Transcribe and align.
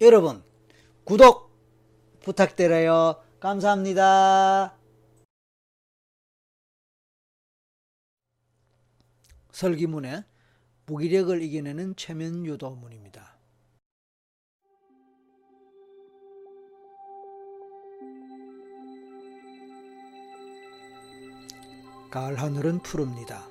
여러분 0.00 0.44
구독 1.04 1.50
부탁드려요. 2.20 3.20
감사합니다. 3.40 4.76
설기문의 9.50 10.24
무기력을 10.86 11.42
이겨내는 11.42 11.96
최면 11.96 12.46
유도문입니다. 12.46 13.38
가을 22.10 22.40
하늘은 22.40 22.80
푸릅니다. 22.80 23.48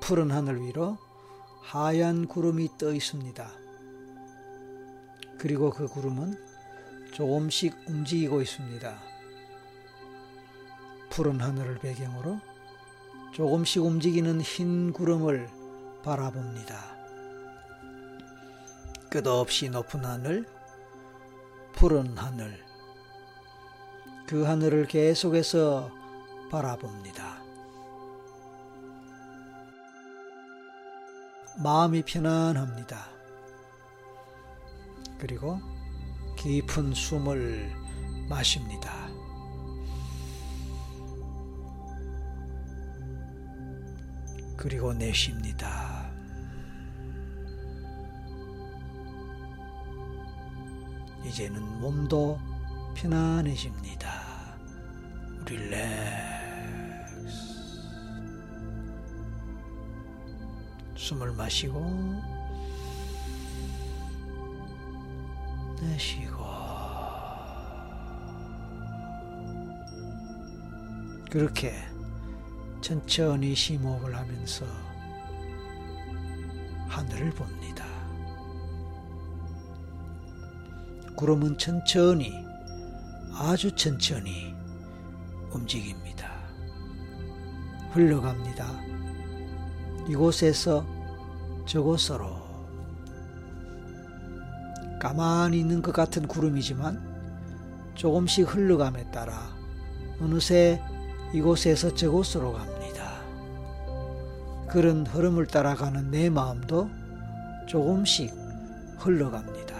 푸른 0.00 0.30
하늘 0.30 0.60
위로 0.60 0.98
하얀 1.62 2.28
구름이 2.28 2.76
떠 2.76 2.92
있습니다. 2.92 3.63
그리고 5.44 5.68
그 5.68 5.86
구름은 5.86 6.42
조금씩 7.12 7.76
움직이고 7.86 8.40
있습니다. 8.40 8.98
푸른 11.10 11.38
하늘을 11.38 11.80
배경으로 11.80 12.40
조금씩 13.34 13.84
움직이는 13.84 14.40
흰 14.40 14.90
구름을 14.94 15.50
바라봅니다. 16.02 16.96
끝없이 19.10 19.68
높은 19.68 20.06
하늘, 20.06 20.46
푸른 21.74 22.16
하늘, 22.16 22.58
그 24.26 24.44
하늘을 24.44 24.86
계속해서 24.86 25.90
바라봅니다. 26.50 27.42
마음이 31.62 32.00
편안합니다. 32.00 33.13
그리고 35.18 35.60
깊은 36.36 36.94
숨을 36.94 37.72
마십니다. 38.28 39.08
그리고 44.56 44.92
내쉽니다. 44.94 46.10
이제는 51.24 51.80
몸도 51.80 52.38
편안해집니다. 52.94 54.56
릴렉스. 55.46 56.24
숨을 60.94 61.32
마시고 61.32 62.33
내쉬고 65.84 66.44
그렇게 71.30 71.74
천천히 72.80 73.54
심호흡을 73.54 74.14
하면서 74.14 74.66
하늘을 76.88 77.30
봅니다. 77.30 77.84
구름은 81.16 81.58
천천히 81.58 82.32
아주 83.32 83.74
천천히 83.74 84.54
움직입니다. 85.50 86.30
흘러갑니다. 87.92 88.66
이곳에서 90.08 90.86
저곳으로 91.66 92.43
가만히 95.04 95.60
있는 95.60 95.82
것 95.82 95.92
같은 95.92 96.26
구름이지만 96.26 96.98
조금씩 97.94 98.54
흘러감에 98.54 99.10
따라 99.10 99.54
어느새 100.18 100.80
이곳에서 101.34 101.94
저곳으로 101.94 102.54
갑니다. 102.54 103.12
그런 104.66 105.06
흐름을 105.06 105.46
따라가는 105.48 106.10
내 106.10 106.30
마음도 106.30 106.88
조금씩 107.68 108.34
흘러갑니다. 108.96 109.74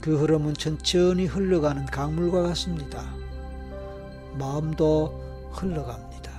그 0.00 0.18
흐름은 0.18 0.54
천천히 0.54 1.26
흘러가는 1.26 1.84
강물과 1.84 2.44
같습니다. 2.44 3.04
마음도 4.38 5.22
흘러갑니다. 5.52 6.32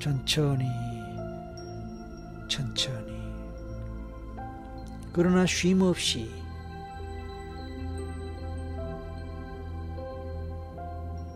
천천히, 0.00 0.66
천천히. 2.48 3.23
그러나 5.14 5.46
쉼 5.46 5.80
없이 5.80 6.28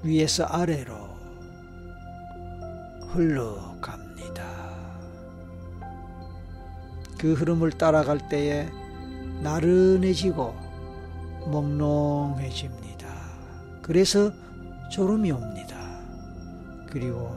위에서 0.02 0.44
아래로 0.46 0.96
흘러갑니다. 3.10 4.44
그 7.18 7.34
흐름을 7.34 7.70
따라갈 7.70 8.28
때에 8.28 8.68
나른해지고 9.42 10.56
몽롱해집니다. 11.46 13.06
그래서 13.80 14.32
졸음이 14.90 15.30
옵니다. 15.30 16.00
그리고 16.90 17.30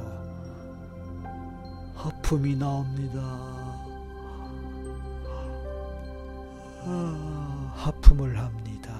하품이 1.93 2.55
나옵니다. 2.55 3.60
아, 6.83 7.73
하품을 7.75 8.37
합니다. 8.37 8.91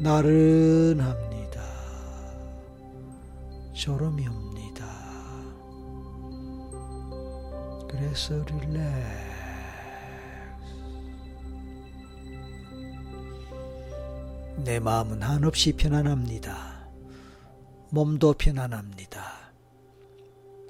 나른합니다. 0.00 1.62
졸음이 3.72 4.28
옵니다. 4.28 4.86
그래서 7.88 8.34
릴렉스. 8.44 9.28
내 14.64 14.80
마음은 14.80 15.22
한없이 15.22 15.72
편안합니다. 15.72 16.88
몸도 17.90 18.34
편안합니다. 18.34 19.52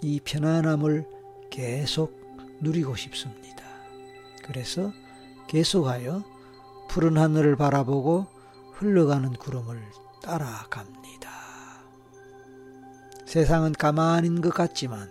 이 0.03 0.21
편안함을 0.21 1.09
계속 1.51 2.17
누리고 2.61 2.95
싶습니다. 2.95 3.65
그래서 4.45 4.93
계속하여 5.49 6.23
푸른 6.89 7.17
하늘을 7.17 7.57
바라보고 7.57 8.27
흘러가는 8.75 9.33
구름을 9.33 9.83
따라갑니다. 10.23 11.31
세상은 13.25 13.73
있는 14.27 14.43
것 14.43 14.53
같지만 14.53 15.11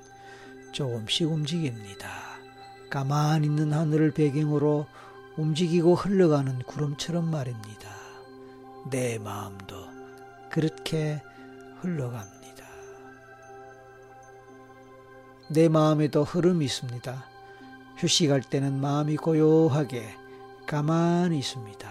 조금씩 0.72 1.28
움직입니다. 1.32 2.08
가만히 2.90 3.48
있는 3.48 3.74
하늘을 3.74 4.12
배경으로 4.12 4.86
움직이고 5.38 5.96
흘러가는 5.96 6.60
구름처럼 6.60 7.30
말입니다. 7.30 7.90
내 8.90 9.18
마음도 9.18 9.76
그렇게 10.52 11.22
흘러갑니다. 11.82 12.64
내 15.50 15.68
마음에도 15.68 16.24
흐름이 16.24 16.64
있습니다. 16.66 17.26
휴식할 17.98 18.42
때는 18.42 18.80
마음이 18.80 19.18
고요하게 19.18 20.27
가만히 20.68 21.40
있습니다. 21.40 21.90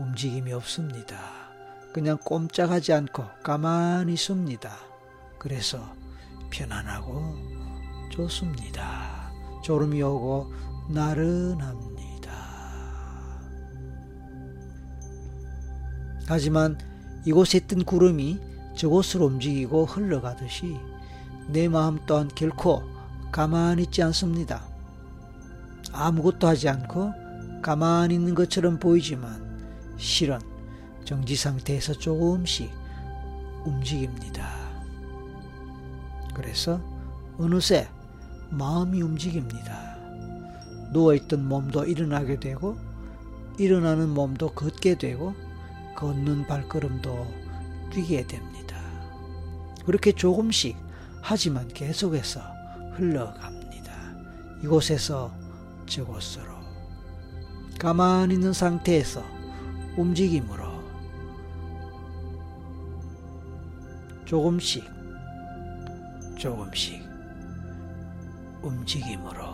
움직임이 0.00 0.52
없습니다. 0.52 1.16
그냥 1.92 2.18
꼼짝하지 2.18 2.92
않고 2.92 3.24
가만히 3.44 4.14
있습니다. 4.14 4.70
그래서 5.38 5.94
편안하고 6.50 7.36
좋습니다. 8.10 9.30
졸음이 9.62 10.02
오고 10.02 10.52
나른합니다. 10.90 12.32
하지만 16.26 16.76
이곳에 17.24 17.60
뜬 17.60 17.84
구름이 17.84 18.40
저곳으로 18.76 19.26
움직이고 19.26 19.84
흘러가듯이 19.84 20.76
내 21.46 21.68
마음 21.68 22.00
또한 22.04 22.28
결코 22.34 22.82
가만히 23.30 23.84
있지 23.84 24.02
않습니다. 24.02 24.66
아무것도 25.92 26.48
하지 26.48 26.68
않고 26.68 27.25
가만히 27.66 28.14
있는 28.14 28.36
것처럼 28.36 28.78
보이지만 28.78 29.44
실은 29.96 30.38
정지 31.04 31.34
상태에서 31.34 31.94
조금씩 31.94 32.70
움직입니다. 33.64 34.48
그래서 36.32 36.80
어느새 37.38 37.88
마음이 38.50 39.02
움직입니다. 39.02 39.96
누워있던 40.92 41.48
몸도 41.48 41.86
일어나게 41.86 42.38
되고 42.38 42.78
일어나는 43.58 44.10
몸도 44.10 44.52
걷게 44.52 44.98
되고 44.98 45.34
걷는 45.96 46.46
발걸음도 46.46 47.26
뛰게 47.92 48.28
됩니다. 48.28 48.80
그렇게 49.84 50.12
조금씩 50.12 50.76
하지만 51.20 51.66
계속해서 51.66 52.42
흘러갑니다. 52.94 53.92
이곳에서 54.62 55.34
저곳으로 55.86 56.55
가만히 57.78 58.34
있는 58.34 58.52
상태에서 58.52 59.22
움직임으로 59.96 60.64
조금씩 64.24 64.84
조금씩 66.36 67.02
움직임으로 68.62 69.44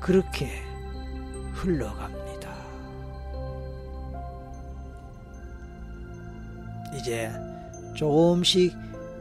그렇게 0.00 0.62
흘러갑니다. 1.52 2.54
이제 6.94 7.30
조금씩 7.94 8.76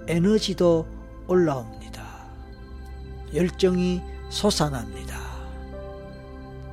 에너지도 0.07 0.87
올라옵니다. 1.27 2.03
열정이 3.33 4.01
솟아납니다. 4.29 5.16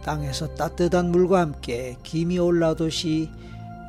땅에서 0.04 0.54
따뜻한 0.54 1.10
물과 1.10 1.40
함께 1.40 1.96
김이 2.02 2.38
올라오듯이 2.38 3.30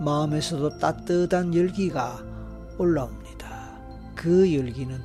마음에서도 0.01 0.79
따뜻한 0.79 1.53
열기가 1.53 2.23
올라옵니다. 2.77 3.75
그 4.15 4.53
열기는 4.53 4.97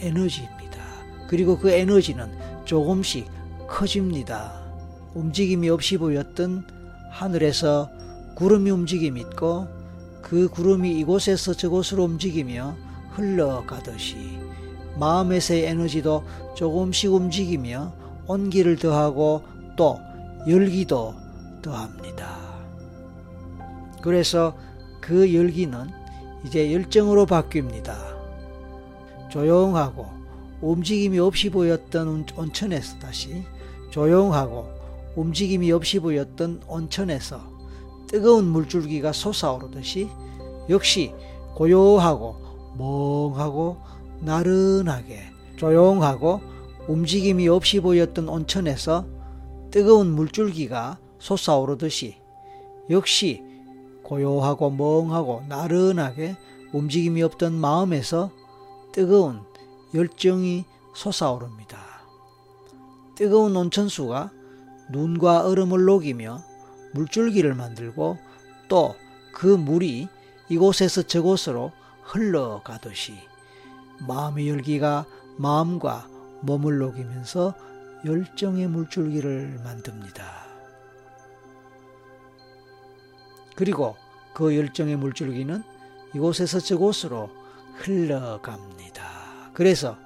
에너지입니다. 0.00 0.82
그리고 1.28 1.58
그 1.58 1.70
에너지는 1.70 2.32
조금씩 2.64 3.26
커집니다. 3.68 4.62
움직임이 5.14 5.68
없이 5.68 5.98
보였던 5.98 6.66
하늘에서 7.10 7.90
구름이 8.34 8.70
움직임 8.70 9.16
있고 9.18 9.68
그 10.22 10.48
구름이 10.48 10.98
이곳에서 10.98 11.52
저곳으로 11.54 12.04
움직이며 12.04 12.74
흘러가듯이 13.12 14.38
마음에서의 14.98 15.66
에너지도 15.66 16.24
조금씩 16.56 17.12
움직이며 17.12 17.92
온기를 18.26 18.76
더하고 18.76 19.42
또 19.76 20.00
열기도 20.46 21.14
더합니다. 21.62 22.36
그래서 24.02 24.54
그 25.00 25.34
열기는 25.34 25.88
이제 26.44 26.72
열정으로 26.72 27.26
바뀝니다. 27.26 27.94
조용하고 29.30 30.06
움직임이 30.60 31.18
없이 31.18 31.50
보였던 31.50 32.26
온천에서 32.36 32.98
다시 32.98 33.44
조용하고 33.90 34.68
움직임이 35.16 35.72
없이 35.72 35.98
보였던 35.98 36.62
온천에서 36.68 37.40
뜨거운 38.06 38.44
물줄기가 38.46 39.12
솟아오르듯이 39.12 40.08
역시 40.68 41.14
고요하고 41.54 42.36
멍하고 42.76 43.78
나른하게 44.20 45.22
조용하고 45.56 46.40
움직임이 46.88 47.48
없이 47.48 47.80
보였던 47.80 48.28
온천에서 48.28 49.06
뜨거운 49.74 50.14
물줄기가 50.14 50.98
솟아오르듯이 51.18 52.14
역시 52.90 53.42
고요하고 54.04 54.70
멍하고 54.70 55.42
나른하게 55.48 56.36
움직임이 56.72 57.20
없던 57.24 57.54
마음에서 57.54 58.30
뜨거운 58.92 59.40
열정이 59.92 60.64
솟아오릅니다. 60.94 61.78
뜨거운 63.16 63.56
온천수가 63.56 64.30
눈과 64.92 65.46
얼음을 65.46 65.84
녹이며 65.84 66.40
물줄기를 66.92 67.54
만들고 67.54 68.18
또 68.68 68.94
그 69.34 69.46
물이 69.48 70.08
이곳에서 70.48 71.02
저곳으로 71.02 71.72
흘러가듯이 72.02 73.14
마음의 74.06 74.48
열기가 74.48 75.06
마음과 75.36 76.08
몸을 76.42 76.78
녹이면서 76.78 77.54
열정의 78.04 78.66
물줄기를 78.68 79.60
만듭니다. 79.64 80.44
그리고 83.56 83.96
그 84.34 84.56
열정의 84.56 84.96
물줄기는 84.96 85.62
이곳에서 86.14 86.60
저곳으로 86.60 87.30
흘러갑니다. 87.76 89.50
그래서 89.54 89.96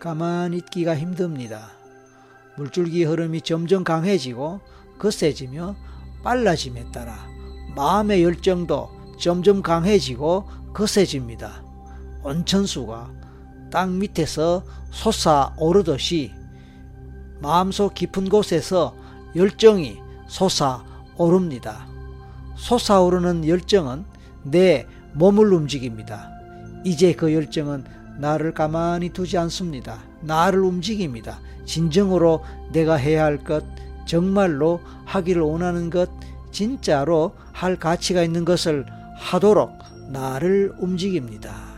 가만히 0.00 0.58
있기가 0.58 0.96
힘듭니다. 0.96 1.70
물줄기 2.56 3.04
흐름이 3.04 3.42
점점 3.42 3.84
강해지고 3.84 4.60
거세지며 4.98 5.76
빨라짐에 6.22 6.90
따라 6.92 7.18
마음의 7.74 8.22
열정도 8.22 8.90
점점 9.18 9.62
강해지고 9.62 10.48
거세집니다. 10.72 11.62
온천수가 12.22 13.10
땅 13.70 13.98
밑에서 13.98 14.64
솟아오르듯이 14.90 16.41
마음속 17.42 17.94
깊은 17.94 18.28
곳에서 18.28 18.94
열정이 19.34 19.98
솟아오릅니다. 20.28 21.86
솟아오르는 22.54 23.48
열정은 23.48 24.04
내 24.44 24.86
몸을 25.14 25.52
움직입니다. 25.52 26.30
이제 26.84 27.12
그 27.12 27.34
열정은 27.34 27.84
나를 28.18 28.54
가만히 28.54 29.08
두지 29.08 29.36
않습니다. 29.38 29.98
나를 30.20 30.60
움직입니다. 30.60 31.40
진정으로 31.64 32.44
내가 32.72 32.94
해야 32.94 33.24
할 33.24 33.38
것, 33.38 33.64
정말로 34.06 34.80
하기를 35.04 35.42
원하는 35.42 35.90
것, 35.90 36.08
진짜로 36.52 37.32
할 37.52 37.76
가치가 37.76 38.22
있는 38.22 38.44
것을 38.44 38.86
하도록 39.16 39.72
나를 40.10 40.74
움직입니다. 40.78 41.72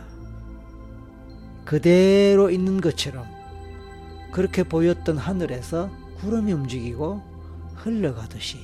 그대로 1.63 2.51
있는 2.51 2.79
것처럼 2.81 3.34
그렇게 4.35 4.63
보였던 4.63 5.17
하늘에서 5.17 5.89
구름이 6.19 6.51
움직이고 6.51 7.21
흘러가듯이 7.75 8.57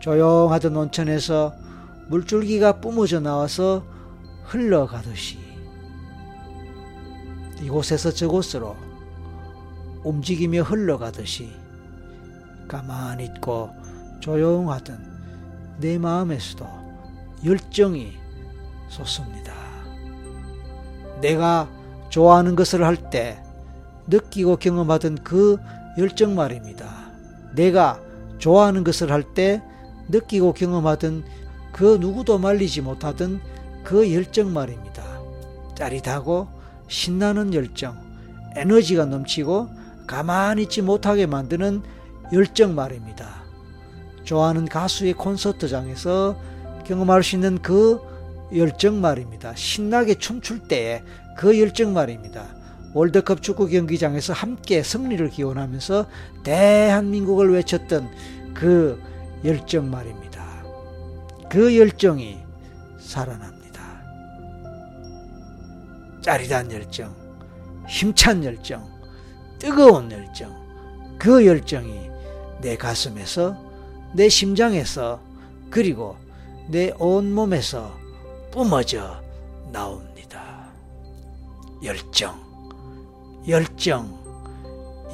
조용하던 0.00 0.74
온천에서 0.74 1.54
물줄기가 2.08 2.80
뿜어져 2.80 3.20
나와서 3.20 3.84
흘러가듯이 4.46 5.38
이곳에서 7.62 8.10
저곳으로 8.10 8.74
움직이며 10.02 10.62
흘러가듯이 10.62 11.52
가만히 12.66 13.26
있고 13.26 13.70
조용하던 14.18 15.78
내 15.78 15.96
마음에서도 15.96 16.66
열정이 17.44 18.14
솟습니다. 18.88 19.54
내가 21.20 21.68
좋아하는 22.08 22.56
것을 22.56 22.84
할 22.84 22.96
때 23.10 23.40
느끼고 24.10 24.56
경험하던 24.56 25.18
그 25.24 25.58
열정 25.98 26.34
말입니다. 26.34 27.10
내가 27.54 28.00
좋아하는 28.38 28.84
것을 28.84 29.10
할 29.10 29.22
때 29.34 29.62
느끼고 30.08 30.54
경험하던 30.54 31.24
그 31.72 31.98
누구도 32.00 32.38
말리지 32.38 32.80
못하던 32.80 33.40
그 33.84 34.12
열정 34.12 34.52
말입니다. 34.52 35.02
짜릿하고 35.76 36.48
신나는 36.88 37.54
열정, 37.54 37.96
에너지가 38.56 39.04
넘치고 39.06 39.68
가만히 40.06 40.62
있지 40.64 40.82
못하게 40.82 41.26
만드는 41.26 41.82
열정 42.32 42.74
말입니다. 42.74 43.44
좋아하는 44.24 44.66
가수의 44.66 45.12
콘서트장에서 45.14 46.36
경험할 46.84 47.22
수 47.22 47.36
있는 47.36 47.62
그 47.62 48.00
열정 48.54 49.00
말입니다. 49.00 49.54
신나게 49.54 50.14
춤출 50.16 50.60
때의 50.66 51.04
그 51.36 51.58
열정 51.60 51.92
말입니다. 51.92 52.59
월드컵 52.92 53.42
축구 53.42 53.68
경기장에서 53.68 54.32
함께 54.32 54.82
승리를 54.82 55.28
기원하면서 55.30 56.06
대한민국을 56.42 57.52
외쳤던 57.52 58.10
그 58.52 59.00
열정 59.44 59.90
말입니다. 59.90 60.44
그 61.48 61.76
열정이 61.78 62.38
살아납니다. 62.98 63.60
짜릿한 66.20 66.72
열정, 66.72 67.14
힘찬 67.88 68.44
열정, 68.44 68.88
뜨거운 69.58 70.10
열정, 70.10 70.54
그 71.18 71.46
열정이 71.46 72.10
내 72.60 72.76
가슴에서, 72.76 73.56
내 74.14 74.28
심장에서, 74.28 75.20
그리고 75.70 76.16
내 76.68 76.92
온몸에서 76.98 77.96
뿜어져 78.50 79.22
나옵니다. 79.72 80.68
열정, 81.82 82.49
열정, 83.48 84.18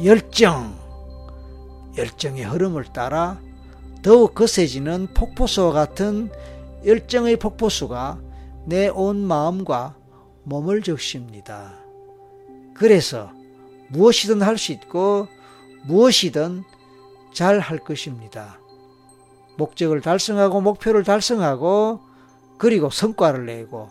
열정, 0.05 0.75
열정의 1.97 2.45
흐름을 2.45 2.85
따라 2.93 3.41
더욱 4.03 4.35
거세지는 4.35 5.09
폭포수와 5.15 5.73
같은 5.73 6.31
열정의 6.85 7.37
폭포수가 7.39 8.19
내 8.67 8.89
온 8.89 9.17
마음과 9.25 9.95
몸을 10.45 10.83
적십니다. 10.83 11.75
그래서 12.75 13.31
무엇이든 13.89 14.43
할 14.43 14.59
수 14.59 14.73
있고 14.73 15.29
무엇이든 15.85 16.65
잘 17.33 17.61
할 17.61 17.79
것입니다. 17.79 18.59
목적을 19.57 20.01
달성하고 20.01 20.61
목표를 20.61 21.05
달성하고 21.05 22.01
그리고 22.59 22.91
성과를 22.91 23.47
내고 23.47 23.89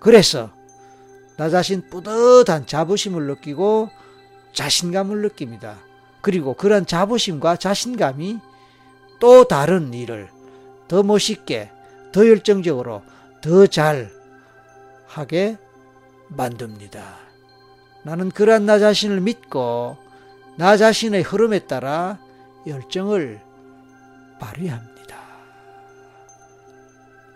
그래서 0.00 0.50
나 1.36 1.48
자신 1.50 1.82
뿌듯한 1.88 2.66
자부심을 2.66 3.26
느끼고 3.26 3.90
자신감을 4.52 5.22
느낍니다. 5.22 5.76
그리고 6.22 6.54
그런 6.54 6.86
자부심과 6.86 7.56
자신감이 7.56 8.40
또 9.20 9.44
다른 9.44 9.92
일을 9.92 10.28
더 10.88 11.02
멋있게, 11.02 11.70
더 12.12 12.26
열정적으로, 12.26 13.02
더 13.42 13.66
잘 13.66 14.10
하게 15.06 15.56
만듭니다. 16.28 17.16
나는 18.02 18.30
그러한 18.30 18.66
나 18.66 18.78
자신을 18.78 19.20
믿고 19.20 19.96
나 20.56 20.76
자신의 20.76 21.22
흐름에 21.22 21.60
따라 21.60 22.18
열정을 22.66 23.40
발휘합니다. 24.40 25.16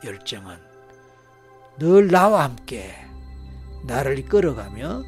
열정은 0.05 0.57
늘 1.79 2.09
나와 2.09 2.45
함께 2.45 2.95
나를 3.85 4.19
이끌어가며 4.19 5.03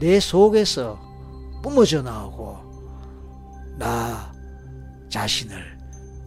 내 0.00 0.20
속에서 0.20 0.98
뿜어져 1.62 2.02
나오고 2.02 3.76
나 3.78 4.32
자신을 5.08 5.78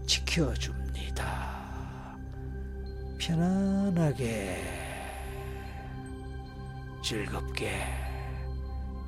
지켜줍니다. 0.06 1.53
편안하게 3.20 4.62
즐겁게 7.03 7.72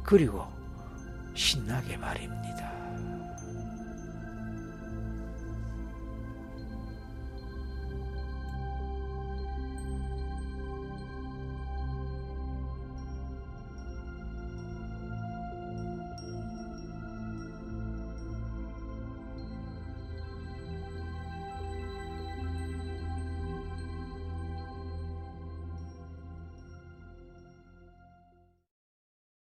그리고 0.04 0.46
신나게 1.34 1.98
말입니다. 1.98 2.75